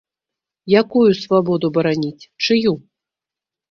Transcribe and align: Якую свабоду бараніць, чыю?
Якую 0.81 1.05
свабоду 1.21 1.73
бараніць, 1.79 2.29
чыю? 2.45 2.71